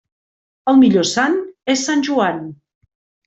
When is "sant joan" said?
1.89-2.41